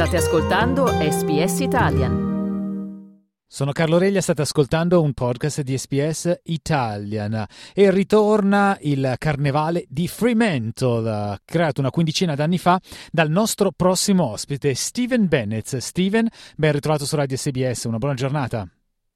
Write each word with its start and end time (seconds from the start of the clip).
State 0.00 0.16
ascoltando 0.16 0.86
SBS 0.86 1.60
Italian. 1.60 3.18
Sono 3.46 3.70
Carlo 3.72 3.98
Reglia, 3.98 4.22
state 4.22 4.40
ascoltando 4.40 5.02
un 5.02 5.12
podcast 5.12 5.60
di 5.60 5.76
SBS 5.76 6.40
Italian 6.44 7.44
e 7.74 7.90
ritorna 7.90 8.78
il 8.80 9.16
carnevale 9.18 9.84
di 9.90 10.08
Fremantle, 10.08 11.40
creato 11.44 11.80
una 11.80 11.90
quindicina 11.90 12.34
d'anni 12.34 12.56
fa 12.56 12.80
dal 13.12 13.28
nostro 13.28 13.72
prossimo 13.76 14.30
ospite, 14.30 14.72
Steven 14.72 15.28
Bennett. 15.28 15.76
Steven, 15.76 16.26
ben 16.56 16.72
ritrovato 16.72 17.04
su 17.04 17.14
Radio 17.14 17.36
SBS, 17.36 17.84
una 17.84 17.98
buona 17.98 18.14
giornata. 18.14 18.66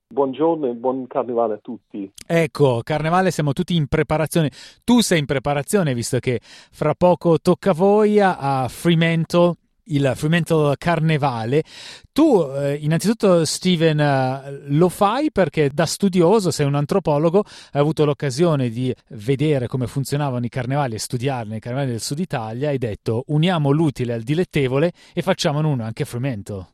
Buongiorno 0.07 0.69
e 0.69 0.75
buon 0.75 1.07
carnevale 1.07 1.55
a 1.55 1.59
tutti. 1.62 2.12
Ecco, 2.27 2.82
carnevale 2.82 3.30
siamo 3.30 3.55
tutti 3.55 3.75
in 3.75 3.87
preparazione. 3.87 4.51
Tu 4.85 5.01
sei 5.01 5.21
in 5.21 5.25
preparazione 5.25 5.95
visto 5.95 6.19
che 6.19 6.41
fra 6.43 6.95
poco 6.95 7.39
tocca 7.41 7.71
a 7.71 7.75
voi 7.75 8.21
a 8.21 8.67
Fremantle 8.69 9.55
il 9.87 10.13
Fremantle 10.15 10.77
Carnevale. 10.77 11.63
Tu, 12.13 12.43
eh, 12.57 12.75
innanzitutto, 12.75 13.45
Steven, 13.45 14.01
eh, 14.01 14.63
lo 14.69 14.89
fai 14.89 15.31
perché 15.31 15.71
da 15.73 15.87
studioso, 15.87 16.51
sei 16.51 16.67
un 16.67 16.75
antropologo, 16.75 17.45
hai 17.73 17.81
avuto 17.81 18.05
l'occasione 18.05 18.71
di 18.71 18.95
vedere 19.09 19.67
come 19.67 19.87
funzionavano 19.87 20.45
i 20.45 20.49
carnevali 20.49 20.95
e 20.95 20.99
studiarne 20.99 21.57
i 21.57 21.61
carnevali 21.61 21.91
del 21.91 22.01
Sud 22.01 22.19
Italia. 22.19 22.69
Hai 22.69 22.79
detto 22.79 23.25
uniamo 23.29 23.71
l'utile 23.71 24.13
al 24.13 24.23
dilettevole 24.23 24.93
e 25.13 25.23
facciamone 25.23 25.67
uno 25.67 25.85
anche 25.85 26.05
a 26.05 26.07
Fremantle. 26.07 26.74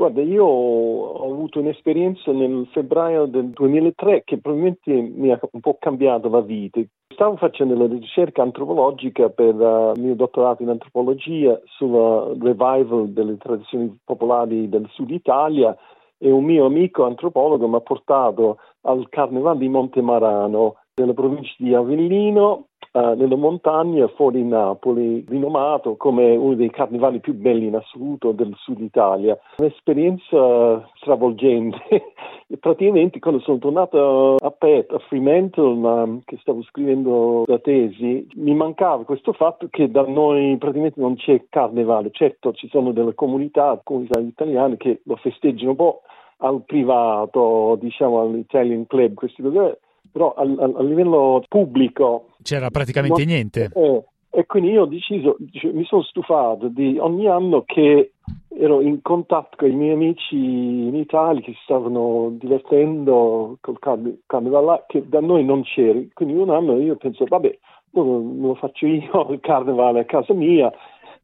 Guarda, 0.00 0.22
io 0.22 0.46
ho 0.46 1.30
avuto 1.30 1.58
un'esperienza 1.60 2.32
nel 2.32 2.66
febbraio 2.72 3.26
del 3.26 3.50
2003 3.50 4.22
che 4.24 4.38
probabilmente 4.38 4.92
mi 4.92 5.30
ha 5.30 5.38
un 5.52 5.60
po' 5.60 5.76
cambiato 5.78 6.30
la 6.30 6.40
vita. 6.40 6.80
Stavo 7.12 7.36
facendo 7.36 7.76
la 7.76 7.86
ricerca 7.86 8.40
antropologica 8.40 9.28
per 9.28 9.54
uh, 9.56 9.92
il 9.94 10.00
mio 10.00 10.14
dottorato 10.14 10.62
in 10.62 10.70
antropologia 10.70 11.60
sul 11.66 12.34
revival 12.40 13.10
delle 13.10 13.36
tradizioni 13.36 13.94
popolari 14.02 14.70
del 14.70 14.88
sud 14.88 15.10
Italia 15.10 15.76
e 16.16 16.30
un 16.30 16.44
mio 16.44 16.64
amico 16.64 17.04
antropologo 17.04 17.68
mi 17.68 17.76
ha 17.76 17.80
portato 17.80 18.56
al 18.84 19.06
Carnevale 19.10 19.58
di 19.58 19.68
Montemarano 19.68 20.76
nella 20.94 21.12
provincia 21.12 21.52
di 21.58 21.74
Avellino 21.74 22.68
uh, 22.92 23.14
nelle 23.14 23.36
montagne 23.36 24.08
fuori 24.08 24.42
Napoli, 24.42 25.24
rinomato 25.28 25.96
come 25.96 26.36
uno 26.36 26.54
dei 26.54 26.70
carnevali 26.70 27.20
più 27.20 27.34
belli 27.34 27.66
in 27.66 27.76
assoluto 27.76 28.32
del 28.32 28.54
sud 28.56 28.80
Italia. 28.80 29.38
Un'esperienza 29.58 30.88
stravolgente. 30.94 31.78
praticamente 32.58 33.20
quando 33.20 33.40
sono 33.40 33.58
tornato 33.58 34.36
a 34.36 34.50
Pet, 34.50 34.92
a 34.92 34.98
Fremantle, 34.98 36.20
che 36.24 36.36
stavo 36.40 36.62
scrivendo 36.62 37.44
la 37.46 37.58
tesi, 37.58 38.26
mi 38.34 38.54
mancava 38.54 39.04
questo 39.04 39.32
fatto 39.32 39.68
che 39.70 39.90
da 39.90 40.02
noi 40.02 40.56
praticamente 40.58 41.00
non 41.00 41.16
c'è 41.16 41.44
carnevale. 41.48 42.10
Certo, 42.12 42.52
ci 42.52 42.68
sono 42.68 42.92
delle 42.92 43.14
comunità, 43.14 43.80
comunità 43.82 44.18
italiane 44.18 44.76
che 44.76 45.00
lo 45.04 45.16
festeggiano 45.16 45.70
un 45.70 45.76
po' 45.76 46.02
al 46.38 46.62
privato, 46.64 47.76
diciamo 47.80 48.20
all'Italian 48.20 48.86
Club, 48.86 49.14
questi 49.14 49.42
cose 49.42 49.80
però 50.10 50.34
a, 50.34 50.42
a, 50.42 50.70
a 50.76 50.82
livello 50.82 51.42
pubblico 51.48 52.30
c'era 52.42 52.70
praticamente 52.70 53.24
no, 53.24 53.30
niente. 53.30 53.70
Eh, 53.74 54.04
e 54.32 54.46
quindi 54.46 54.70
io 54.70 54.82
ho 54.82 54.86
deciso, 54.86 55.36
mi 55.72 55.84
sono 55.84 56.02
stufato 56.02 56.68
di 56.68 56.96
ogni 57.00 57.26
anno 57.26 57.64
che 57.66 58.12
ero 58.48 58.80
in 58.80 59.02
contatto 59.02 59.56
con 59.56 59.70
i 59.70 59.74
miei 59.74 59.94
amici 59.94 60.36
in 60.36 60.94
Italia 60.94 61.40
che 61.40 61.52
si 61.52 61.58
stavano 61.64 62.30
divertendo 62.38 63.58
col 63.60 63.78
carnevale 64.26 64.84
che 64.86 65.02
da 65.08 65.20
noi 65.20 65.44
non 65.44 65.62
c'era. 65.62 65.98
Quindi 66.12 66.34
un 66.34 66.50
anno 66.50 66.78
io 66.78 66.94
penso, 66.94 67.24
vabbè, 67.24 67.58
lo 67.92 68.54
faccio 68.54 68.86
io 68.86 69.26
il 69.30 69.40
carnevale 69.40 70.00
a 70.00 70.04
casa 70.04 70.32
mia 70.32 70.72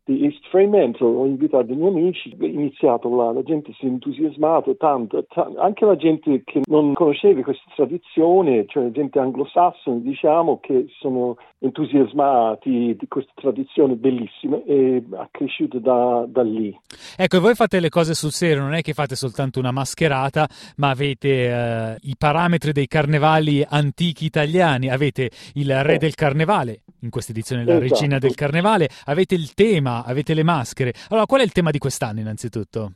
di 0.07 0.23
East 0.23 0.47
Fremantle, 0.51 1.05
ho 1.05 1.27
invitato 1.27 1.73
i 1.73 1.75
miei 1.75 1.89
amici, 1.89 2.35
è 2.39 2.45
iniziato 2.45 3.15
là, 3.15 3.33
la 3.33 3.43
gente 3.43 3.73
si 3.77 3.87
è 3.87 3.89
entusiasmata 3.89 4.73
tanto, 4.79 5.25
t- 5.25 5.55
anche 5.59 5.85
la 5.85 5.97
gente 5.97 6.43
che 6.45 6.61
non 6.67 6.93
conosceva 6.95 7.43
questa 7.43 7.65
tradizione, 7.75 8.67
cioè 8.69 8.85
la 8.85 8.93
gente 8.93 9.19
anglosassone, 9.19 10.03
diciamo, 10.03 10.61
che 10.61 10.87
sono 11.01 11.37
entusiasmati 11.59 12.95
di 12.97 13.09
questa 13.09 13.33
tradizione 13.35 13.97
bellissima 13.97 14.63
e 14.65 15.03
ha 15.15 15.29
cresciuto 15.29 15.81
da, 15.81 16.25
da 16.29 16.43
lì. 16.43 16.79
Ecco, 17.17 17.37
e 17.39 17.41
voi 17.41 17.55
fate 17.55 17.81
le 17.81 17.89
cose 17.89 18.15
sul 18.15 18.31
serio, 18.31 18.63
non 18.63 18.75
è 18.75 18.83
che 18.83 18.93
fate 18.93 19.17
soltanto 19.17 19.59
una 19.59 19.73
mascherata, 19.73 20.47
ma 20.77 20.91
avete 20.91 21.49
eh, 21.49 21.97
i 22.03 22.15
parametri 22.17 22.71
dei 22.71 22.87
carnevali 22.87 23.65
antichi 23.69 24.25
italiani, 24.25 24.89
avete 24.89 25.31
il 25.55 25.83
re 25.83 25.95
eh. 25.95 25.99
del 25.99 26.15
carnevale, 26.15 26.83
in 27.01 27.11
questa 27.11 27.33
edizione 27.33 27.65
la 27.65 27.73
esatto. 27.73 27.89
regina 27.89 28.19
del 28.19 28.37
carnevale, 28.37 28.89
avete 29.07 29.35
il 29.35 29.53
tema, 29.55 29.96
avete 30.05 30.35
le 30.35 30.43
maschere. 30.43 30.93
Allora, 31.09 31.27
qual 31.27 31.41
è 31.41 31.45
il 31.45 31.53
tema 31.53 31.71
di 31.71 31.79
quest'anno 31.79 32.21
innanzitutto? 32.21 32.93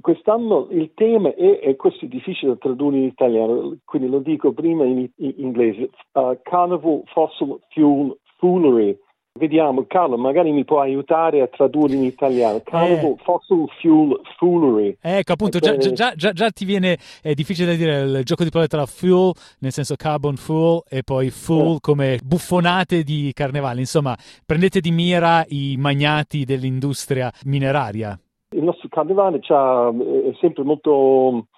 Quest'anno 0.00 0.68
il 0.70 0.90
tema 0.94 1.34
è, 1.34 1.60
e 1.62 1.76
questo 1.76 2.04
è 2.04 2.08
difficile 2.08 2.52
da 2.52 2.58
tradurre 2.58 2.96
in 2.96 3.04
italiano, 3.04 3.76
quindi 3.84 4.08
lo 4.08 4.18
dico 4.18 4.52
prima 4.52 4.84
in, 4.84 5.08
in 5.16 5.34
inglese, 5.36 5.90
uh, 6.12 6.36
Carnival 6.42 7.02
Fossil 7.06 7.58
Fuel 7.70 8.16
Foolery, 8.38 8.98
Vediamo, 9.36 9.84
Carlo, 9.88 10.16
magari 10.16 10.52
mi 10.52 10.64
può 10.64 10.80
aiutare 10.80 11.40
a 11.42 11.48
tradurre 11.48 11.94
in 11.94 12.04
italiano. 12.04 12.60
Carnival 12.64 13.16
eh. 13.18 13.22
Fossil 13.24 13.66
Fuel 13.80 14.20
Foolery. 14.38 14.96
Ecco, 15.00 15.32
appunto, 15.32 15.58
già, 15.58 15.76
già, 15.76 16.12
già, 16.14 16.32
già, 16.32 16.50
ti 16.50 16.64
viene 16.64 16.96
è 17.20 17.34
difficile 17.34 17.72
da 17.72 17.74
dire 17.76 18.18
il 18.18 18.22
gioco 18.22 18.44
di 18.44 18.50
parole 18.50 18.68
tra 18.68 18.86
fuel, 18.86 19.32
nel 19.58 19.72
senso 19.72 19.96
carbon 19.96 20.36
fuel, 20.36 20.82
e 20.88 21.02
poi 21.02 21.30
full 21.30 21.74
eh. 21.74 21.80
come 21.80 22.20
buffonate 22.22 23.02
di 23.02 23.32
carnevale. 23.34 23.80
Insomma, 23.80 24.16
prendete 24.46 24.78
di 24.78 24.92
mira 24.92 25.44
i 25.48 25.74
magnati 25.80 26.44
dell'industria 26.44 27.28
mineraria. 27.46 28.16
Il 28.50 28.62
nostro 28.62 28.86
carnevale 28.88 29.38
è 29.38 30.36
sempre 30.38 30.62
molto 30.62 31.48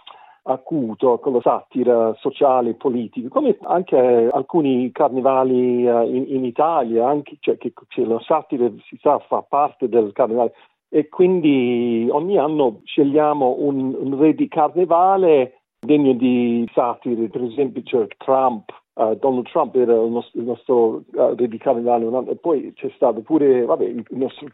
acuto 0.47 1.19
con 1.19 1.35
la 1.35 1.41
satira 1.41 2.15
sociale 2.19 2.71
e 2.71 2.75
politica, 2.75 3.29
come 3.29 3.57
anche 3.63 3.97
alcuni 3.97 4.91
carnevali 4.93 5.85
uh, 5.87 6.03
in, 6.03 6.25
in, 6.29 6.45
Italia, 6.45 7.09
anche, 7.09 7.37
cioè 7.41 7.57
che 7.57 7.73
cioè, 7.89 8.05
la 8.05 8.21
satira 8.21 8.71
si 8.89 8.99
sa 9.01 9.19
fa 9.19 9.43
parte 9.43 9.89
del 9.89 10.13
carnevale. 10.13 10.53
E 10.89 11.09
quindi 11.09 12.09
ogni 12.11 12.39
anno 12.39 12.81
scegliamo 12.85 13.57
un, 13.59 13.95
un 13.99 14.19
re 14.19 14.35
di 14.35 14.49
carnevale 14.49 15.63
degno 15.79 16.13
di 16.13 16.69
satire, 16.73 17.29
per 17.29 17.43
esempio 17.43 17.83
cioè 17.83 18.07
Trump 18.17 18.71
Uh, 18.99 19.15
Donald 19.17 19.47
Trump 19.51 19.75
era 19.75 19.93
il 19.93 20.11
nostro, 20.11 20.41
il 20.41 20.47
nostro 20.47 21.03
uh, 21.13 21.35
re 21.37 21.49
di 21.49 21.59
carnevale 21.59 22.07
e 22.31 22.37
poi 22.37 22.73
c'è 22.75 22.91
stato 22.95 23.21
pure 23.21 23.67
vabbè, 23.67 23.85
il 23.85 24.03
nostro 24.13 24.49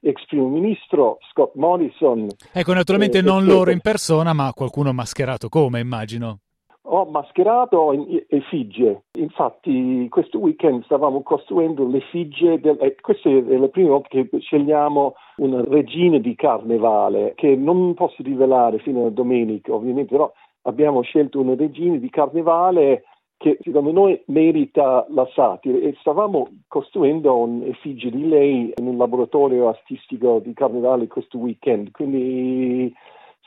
ex 0.00 0.24
primo 0.28 0.48
ministro 0.48 1.18
Scott 1.30 1.54
Morrison. 1.56 2.26
Ecco, 2.52 2.72
naturalmente 2.72 3.18
eh, 3.18 3.22
non 3.22 3.44
loro 3.44 3.70
in 3.70 3.80
persona, 3.80 4.32
ma 4.32 4.50
qualcuno 4.54 4.94
mascherato 4.94 5.50
come, 5.50 5.80
immagino. 5.80 6.38
Ho 6.86 7.04
mascherato 7.04 7.92
in 7.92 8.24
effigie. 8.28 9.02
Infatti, 9.18 10.08
questo 10.08 10.38
weekend 10.38 10.84
stavamo 10.84 11.22
costruendo 11.22 11.86
l'effigie. 11.86 12.60
Del, 12.60 12.78
eh, 12.80 12.96
questa 12.98 13.28
è 13.28 13.42
la 13.42 13.68
prima 13.68 13.90
volta 13.90 14.08
che 14.08 14.26
scegliamo 14.38 15.14
una 15.36 15.62
regina 15.68 16.16
di 16.16 16.34
carnevale, 16.34 17.34
che 17.36 17.54
non 17.56 17.92
posso 17.92 18.22
rivelare 18.22 18.78
fino 18.78 19.04
a 19.04 19.10
domenica, 19.10 19.74
ovviamente, 19.74 20.12
però 20.12 20.32
abbiamo 20.62 21.02
scelto 21.02 21.40
una 21.40 21.54
regina 21.54 21.96
di 21.96 22.08
carnevale 22.08 23.04
che 23.42 23.58
secondo 23.60 23.90
noi 23.90 24.22
merita 24.26 25.04
la 25.08 25.28
satira 25.34 25.76
e 25.76 25.96
stavamo 25.98 26.48
costruendo 26.68 27.36
un'effigie 27.38 28.08
di 28.08 28.28
lei 28.28 28.72
in 28.76 28.86
un 28.86 28.96
laboratorio 28.96 29.66
artistico 29.66 30.38
di 30.38 30.54
Carnevale 30.54 31.08
questo 31.08 31.38
weekend, 31.38 31.90
quindi 31.90 32.94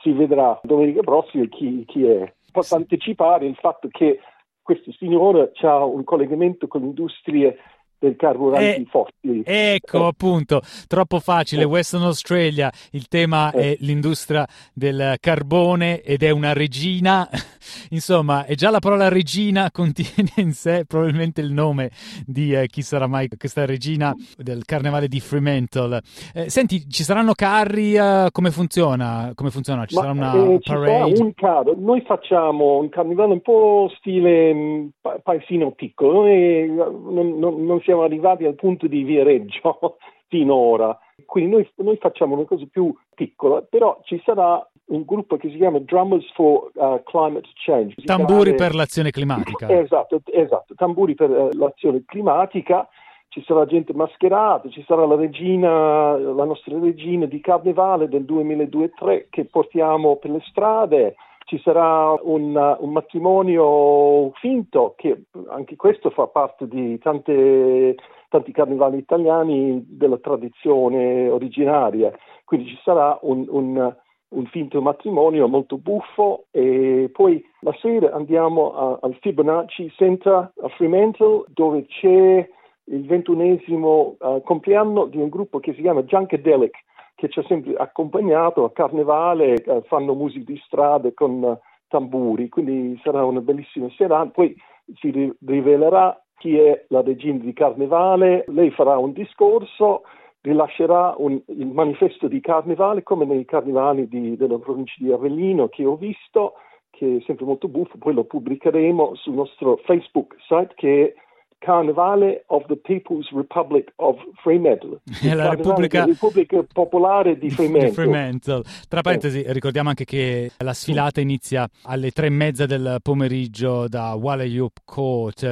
si 0.02 0.12
vedrà 0.12 0.60
domenica 0.62 1.00
prossima 1.00 1.46
chi, 1.46 1.82
chi 1.86 2.04
è. 2.04 2.30
Posso 2.52 2.76
anticipare 2.76 3.46
il 3.46 3.54
fatto 3.54 3.88
che 3.90 4.20
questo 4.60 4.92
signore 4.92 5.52
ha 5.62 5.84
un 5.84 6.04
collegamento 6.04 6.66
con 6.66 6.82
l'industria 6.82 7.54
del 7.98 8.16
carburanti 8.16 8.82
eh, 8.82 8.86
fossili. 8.88 9.42
Ecco 9.44 10.04
eh. 10.04 10.08
appunto, 10.08 10.60
troppo 10.86 11.20
facile. 11.20 11.62
Eh. 11.62 11.66
Western 11.66 12.04
Australia, 12.04 12.70
il 12.92 13.08
tema 13.08 13.50
eh. 13.50 13.72
è 13.72 13.76
l'industria 13.80 14.46
del 14.72 15.16
carbone 15.20 16.02
ed 16.02 16.22
è 16.22 16.30
una 16.30 16.52
regina. 16.52 17.28
Insomma, 17.90 18.44
e 18.44 18.54
già 18.54 18.70
la 18.70 18.78
parola 18.78 19.08
regina 19.08 19.70
contiene 19.72 20.30
in 20.36 20.52
sé 20.52 20.84
probabilmente 20.86 21.40
il 21.40 21.52
nome 21.52 21.90
di 22.24 22.52
eh, 22.52 22.66
chi 22.66 22.82
sarà 22.82 23.06
mai 23.06 23.28
questa 23.36 23.64
regina 23.66 24.14
del 24.36 24.64
carnevale 24.64 25.08
di 25.08 25.20
Fremantle. 25.20 26.00
Eh, 26.34 26.50
senti, 26.50 26.88
ci 26.88 27.02
saranno 27.02 27.32
carri? 27.34 27.94
come 28.30 28.50
funziona? 28.50 29.32
Come 29.34 29.50
funziona? 29.50 29.84
Ci 29.86 29.94
Ma, 29.94 30.00
sarà 30.00 30.12
una 30.12 30.30
parade? 30.30 30.58
Sarà 30.62 31.24
un 31.24 31.34
carro. 31.34 31.74
Noi 31.76 32.00
facciamo 32.02 32.78
un 32.78 32.88
carnevale 32.88 33.32
un 33.32 33.40
po' 33.40 33.90
stile 33.96 34.52
mm, 34.52 34.86
paesino 35.22 35.72
piccolo. 35.72 36.22
Noi 36.22 36.68
non, 36.68 37.38
non, 37.38 37.64
non 37.64 37.80
siamo 37.86 38.02
arrivati 38.02 38.44
al 38.44 38.56
punto 38.56 38.88
di 38.88 39.04
Viareggio 39.04 39.96
finora. 40.28 40.98
Quindi 41.24 41.50
noi, 41.50 41.70
noi, 41.76 41.96
facciamo 41.96 42.34
una 42.34 42.44
cosa 42.44 42.66
più 42.70 42.94
piccola, 43.14 43.62
però 43.62 44.00
ci 44.04 44.20
sarà 44.24 44.68
un 44.86 45.04
gruppo 45.04 45.36
che 45.36 45.48
si 45.48 45.56
chiama 45.56 45.78
Drummers 45.78 46.30
for 46.32 46.70
uh, 46.74 47.02
Climate 47.04 47.48
Change. 47.54 47.94
Tamburi 48.04 48.54
chiama... 48.54 48.56
per 48.56 48.74
l'azione 48.74 49.10
climatica. 49.10 49.68
Esatto, 49.70 50.20
esatto, 50.26 50.74
tamburi 50.74 51.14
per 51.14 51.30
uh, 51.30 51.50
l'azione 51.52 52.02
climatica. 52.04 52.86
ci 53.28 53.42
sarà 53.44 53.64
gente 53.66 53.92
mascherata, 53.92 54.68
ci 54.68 54.84
sarà 54.86 55.06
la 55.06 55.16
regina, 55.16 56.16
la 56.16 56.44
nostra 56.44 56.78
regina 56.78 57.26
di 57.26 57.40
carnevale 57.40 58.08
del 58.08 58.22
2002-2003 58.22 59.26
che 59.30 59.44
portiamo 59.44 60.16
per 60.16 60.30
le 60.30 60.42
strade, 60.48 61.16
ci 61.46 61.60
sarà 61.62 62.12
un, 62.22 62.76
un, 62.80 62.92
matrimonio 62.92 64.32
finto 64.40 64.94
che 64.96 65.26
anche 65.48 65.76
questo 65.76 66.10
fa 66.10 66.26
parte 66.26 66.66
di 66.66 66.98
tante, 66.98 67.94
tanti 68.28 68.50
carnevali 68.50 68.98
italiani 68.98 69.84
della 69.88 70.18
tradizione 70.18 71.28
originaria, 71.28 72.12
quindi 72.44 72.68
ci 72.68 72.78
sarà 72.82 73.16
un, 73.22 73.46
un 73.48 73.94
un 74.28 74.44
finto 74.46 74.82
matrimonio 74.82 75.46
molto 75.46 75.78
buffo 75.78 76.46
e 76.50 77.08
poi 77.12 77.42
la 77.60 77.72
sera 77.80 78.12
andiamo 78.12 78.98
al 79.00 79.16
Fibonacci 79.20 79.92
Center 79.92 80.52
a 80.60 80.68
Fremantle 80.70 81.44
dove 81.46 81.86
c'è 81.86 82.48
il 82.88 83.06
ventunesimo 83.06 84.16
uh, 84.18 84.42
compleanno 84.42 85.06
di 85.06 85.16
un 85.16 85.28
gruppo 85.28 85.60
che 85.60 85.74
si 85.74 85.80
chiama 85.80 86.02
Junkadelic 86.02 86.76
che 87.16 87.28
ci 87.28 87.40
ha 87.40 87.44
sempre 87.48 87.74
accompagnato 87.74 88.64
a 88.64 88.70
carnevale, 88.70 89.62
uh, 89.66 89.82
fanno 89.88 90.14
musica 90.14 90.44
di 90.52 90.60
strada 90.64 91.10
con 91.12 91.42
uh, 91.42 91.58
tamburi, 91.88 92.48
quindi 92.48 92.98
sarà 93.02 93.24
una 93.24 93.40
bellissima 93.40 93.88
serata. 93.96 94.30
Poi 94.30 94.54
si 94.94 95.10
ri- 95.10 95.36
rivelerà 95.44 96.22
chi 96.36 96.56
è 96.58 96.84
la 96.88 97.02
regina 97.02 97.38
di 97.38 97.52
carnevale, 97.52 98.44
lei 98.48 98.70
farà 98.70 98.96
un 98.98 99.12
discorso 99.12 100.02
rilascerà 100.46 101.12
un, 101.18 101.40
il 101.46 101.66
manifesto 101.66 102.28
di 102.28 102.40
carnevale 102.40 103.02
come 103.02 103.24
nei 103.24 103.44
carnevali 103.44 104.06
di, 104.06 104.36
della 104.36 104.58
provincia 104.58 104.94
di 104.98 105.10
Avellino 105.10 105.68
che 105.68 105.84
ho 105.84 105.96
visto, 105.96 106.54
che 106.90 107.16
è 107.16 107.22
sempre 107.24 107.44
molto 107.44 107.66
buffo, 107.66 107.98
poi 107.98 108.14
lo 108.14 108.22
pubblicheremo 108.22 109.16
sul 109.16 109.34
nostro 109.34 109.76
Facebook 109.84 110.36
site 110.46 110.72
che 110.76 111.02
è 111.02 111.14
Carnevale 111.58 112.44
of 112.48 112.64
the 112.66 112.76
People's 112.76 113.30
Republic 113.32 113.92
of 113.96 114.16
Fremantle. 114.42 115.00
La 115.34 115.50
Repubblica... 115.50 116.04
Repubblica... 116.04 116.64
Popolare 116.72 117.38
di 117.38 117.50
Fremantle. 117.50 117.88
di 117.88 117.94
Fremantle. 117.94 118.62
Tra 118.88 119.00
parentesi, 119.00 119.44
ricordiamo 119.48 119.88
anche 119.88 120.04
che 120.04 120.52
la 120.58 120.72
sfilata 120.72 121.20
inizia 121.20 121.68
alle 121.82 122.10
tre 122.10 122.26
e 122.26 122.30
mezza 122.30 122.66
del 122.66 122.98
pomeriggio 123.02 123.88
da 123.88 124.14
Wallayoop 124.14 124.78
Court. 124.84 125.42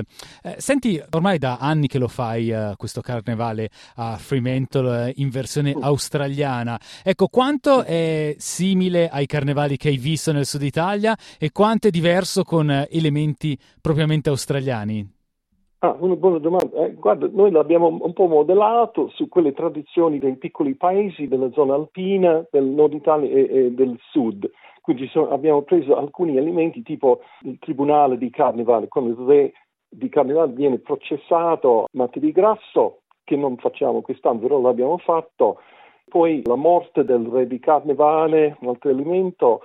Eh, 0.43 0.55
senti, 0.59 1.03
ormai 1.11 1.39
da 1.39 1.57
anni 1.59 1.87
che 1.87 1.99
lo 1.99 2.09
fai 2.09 2.51
eh, 2.51 2.75
questo 2.77 3.01
carnevale 3.01 3.71
a 3.97 4.17
Fremantle 4.17 5.09
eh, 5.09 5.13
in 5.17 5.31
versione 5.31 5.75
australiana. 5.79 6.79
Ecco, 7.03 7.29
quanto 7.29 7.83
è 7.83 8.35
simile 8.39 9.09
ai 9.09 9.27
carnevali 9.27 9.77
che 9.77 9.89
hai 9.89 9.97
visto 9.97 10.33
nel 10.33 10.47
sud 10.47 10.63
Italia 10.63 11.17
e 11.39 11.51
quanto 11.51 11.89
è 11.89 11.91
diverso 11.91 12.45
con 12.45 12.71
eh, 12.71 12.89
elementi 12.91 13.59
propriamente 13.81 14.29
australiani? 14.29 15.14
Ah, 15.85 15.95
una 16.01 16.17
buona 16.17 16.39
domanda. 16.39 16.87
Eh, 16.87 16.95
guarda, 16.95 17.29
noi 17.31 17.51
l'abbiamo 17.51 17.89
un 17.89 18.13
po' 18.15 18.27
modellato 18.27 19.11
su 19.11 19.29
quelle 19.29 19.53
tradizioni 19.53 20.19
dei 20.19 20.37
piccoli 20.37 20.77
paesi 20.77 21.29
della 21.29 21.51
zona 21.51 21.75
alpina, 21.75 22.43
del 22.51 22.65
nord 22.65 22.95
Italia 22.95 23.29
e, 23.29 23.49
e 23.51 23.71
del 23.71 23.95
sud. 24.09 24.51
Quindi 24.81 25.07
sono, 25.09 25.29
abbiamo 25.29 25.61
preso 25.61 25.95
alcuni 25.95 26.39
elementi 26.39 26.81
tipo 26.81 27.21
il 27.43 27.59
tribunale 27.59 28.17
di 28.17 28.31
Carnevale, 28.31 28.89
quando 28.89 29.11
il 29.11 29.29
re 29.29 29.53
di 29.87 30.09
Carnevale 30.09 30.53
viene 30.53 30.79
processato 30.79 31.89
martedì 31.93 32.33
grasso, 32.33 33.01
che 33.23 33.37
non 33.37 33.59
facciamo 33.59 34.01
quest'anno, 34.01 34.39
però 34.39 34.59
l'abbiamo 34.63 34.97
fatto. 34.97 35.61
Poi 36.09 36.41
la 36.47 36.55
morte 36.55 37.05
del 37.05 37.27
re 37.27 37.47
di 37.47 37.59
Carnevale, 37.59 38.57
un 38.61 38.69
altro 38.69 38.89
elemento. 38.89 39.61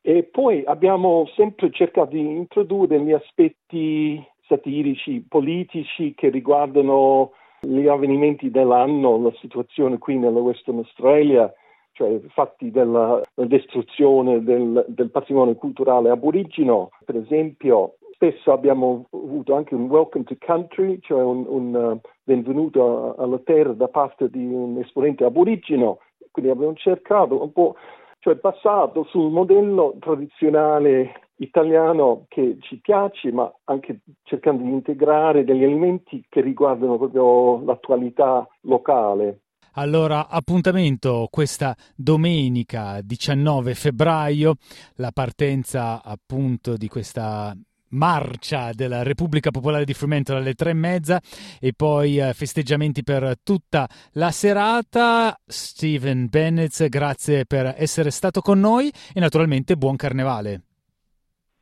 E 0.00 0.22
poi 0.22 0.64
abbiamo 0.64 1.26
sempre 1.34 1.70
cercato 1.70 2.12
di 2.12 2.20
introdurre 2.20 2.98
gli 2.98 3.12
aspetti 3.12 4.24
satirici, 4.48 5.24
politici 5.28 6.14
che 6.16 6.30
riguardano 6.30 7.32
gli 7.60 7.86
avvenimenti 7.86 8.50
dell'anno, 8.50 9.20
la 9.20 9.32
situazione 9.40 9.98
qui 9.98 10.16
nella 10.16 10.40
Western 10.40 10.78
Australia, 10.78 11.52
cioè 11.92 12.20
fatti 12.28 12.70
della, 12.70 13.20
distruzione 13.34 14.42
del, 14.42 14.84
del, 14.88 15.10
patrimonio 15.10 15.54
culturale 15.54 16.10
aborigeno, 16.10 16.90
per 17.04 17.16
esempio. 17.16 17.94
Spesso 18.18 18.50
abbiamo 18.50 19.06
avuto 19.12 19.54
anche 19.54 19.76
un 19.76 19.88
welcome 19.88 20.24
to 20.24 20.36
country, 20.44 20.98
cioè 21.02 21.22
un, 21.22 21.44
un 21.46 21.74
uh, 21.74 22.00
benvenuto 22.24 23.14
alla 23.16 23.38
terra 23.38 23.72
da 23.72 23.86
parte 23.86 24.28
di 24.28 24.44
un 24.44 24.78
esponente 24.78 25.24
aborigeno, 25.24 26.00
quindi 26.32 26.50
abbiamo 26.50 26.74
cercato 26.74 27.40
un 27.40 27.52
po', 27.52 27.76
cioè 28.18 28.34
passato 28.34 29.04
sul 29.04 29.30
modello 29.30 29.94
tradizionale 30.00 31.27
italiano 31.38 32.24
che 32.28 32.56
ci 32.60 32.78
piace, 32.80 33.32
ma 33.32 33.52
anche 33.64 34.00
cercando 34.22 34.62
di 34.62 34.70
integrare 34.70 35.44
degli 35.44 35.62
elementi 35.62 36.24
che 36.28 36.40
riguardano 36.40 36.96
proprio 36.96 37.64
l'attualità 37.64 38.46
locale. 38.62 39.40
Allora, 39.72 40.28
appuntamento 40.28 41.28
questa 41.30 41.76
domenica 41.94 43.00
19 43.00 43.74
febbraio, 43.74 44.54
la 44.96 45.12
partenza 45.12 46.02
appunto 46.02 46.76
di 46.76 46.88
questa 46.88 47.56
marcia 47.90 48.72
della 48.72 49.02
Repubblica 49.02 49.50
Popolare 49.50 49.84
di 49.84 49.94
Fremantle 49.94 50.38
alle 50.38 50.54
tre 50.54 50.70
e 50.70 50.74
mezza 50.74 51.20
e 51.60 51.72
poi 51.74 52.18
eh, 52.18 52.34
festeggiamenti 52.34 53.02
per 53.02 53.36
tutta 53.42 53.88
la 54.12 54.30
serata. 54.30 55.38
Steven 55.46 56.26
Bennett, 56.28 56.86
grazie 56.88 57.44
per 57.46 57.74
essere 57.78 58.10
stato 58.10 58.40
con 58.40 58.58
noi 58.58 58.92
e 59.14 59.20
naturalmente 59.20 59.76
buon 59.76 59.96
carnevale 59.96 60.62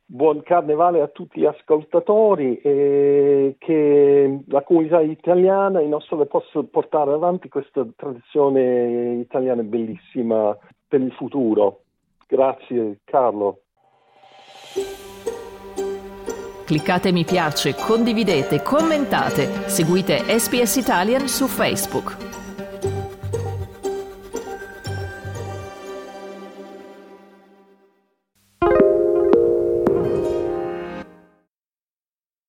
buon 0.09 0.41
carnevale 0.41 1.01
a 1.01 1.07
tutti 1.07 1.41
gli 1.41 1.45
ascoltatori 1.45 2.59
e 2.61 3.55
che 3.59 4.39
la 4.47 4.63
comunità 4.63 5.01
italiana 5.01 5.81
in 5.81 5.89
nostro 5.89 6.25
possa 6.25 6.63
portare 6.63 7.11
avanti 7.11 7.49
questa 7.49 7.85
tradizione 7.95 9.15
italiana 9.19 9.61
bellissima 9.63 10.57
per 10.87 11.01
il 11.01 11.11
futuro. 11.11 11.81
Grazie 12.25 12.99
Carlo. 13.03 13.59
Cliccate 16.65 17.11
mi 17.13 17.23
piace, 17.23 17.75
condividete, 17.75 18.61
commentate, 18.61 19.69
seguite 19.69 20.17
SPS 20.37 20.75
Italian 20.75 21.27
su 21.27 21.47
Facebook. 21.47 22.26